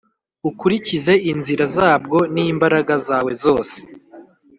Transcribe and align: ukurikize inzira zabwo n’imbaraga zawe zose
ukurikize 0.49 1.13
inzira 1.31 1.65
zabwo 1.77 2.17
n’imbaraga 2.33 2.93
zawe 3.07 3.31
zose 3.43 3.77